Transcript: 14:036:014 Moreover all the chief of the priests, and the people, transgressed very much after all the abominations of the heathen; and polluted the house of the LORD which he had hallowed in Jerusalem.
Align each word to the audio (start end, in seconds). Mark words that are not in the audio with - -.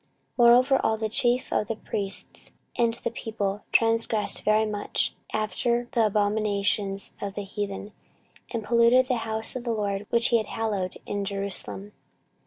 14:036:014 0.01 0.09
Moreover 0.39 0.79
all 0.83 0.97
the 0.97 1.09
chief 1.09 1.53
of 1.53 1.67
the 1.67 1.75
priests, 1.75 2.49
and 2.75 2.95
the 3.03 3.11
people, 3.11 3.61
transgressed 3.71 4.41
very 4.41 4.65
much 4.65 5.13
after 5.31 5.81
all 5.81 5.85
the 5.91 6.07
abominations 6.07 7.13
of 7.21 7.35
the 7.35 7.43
heathen; 7.43 7.91
and 8.51 8.63
polluted 8.63 9.07
the 9.07 9.17
house 9.17 9.55
of 9.55 9.63
the 9.63 9.69
LORD 9.69 10.07
which 10.09 10.29
he 10.29 10.37
had 10.37 10.47
hallowed 10.47 10.97
in 11.05 11.23
Jerusalem. 11.23 11.91